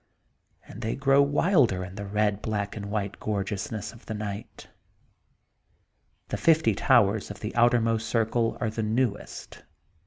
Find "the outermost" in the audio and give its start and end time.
7.39-8.07